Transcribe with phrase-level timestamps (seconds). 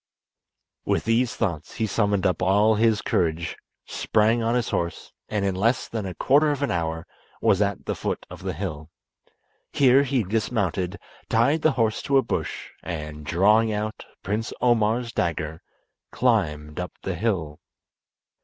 [0.83, 3.55] With these thoughts he summoned up all his courage
[3.85, 7.05] sprang on his horse, and in less than a quarter of an hour
[7.39, 8.89] was at the foot of the hill.
[9.71, 10.97] Here he dismounted,
[11.29, 15.61] tied the horse to a bush, and, drawing out Prince Omar's dagger
[16.11, 17.59] climbed up the hill.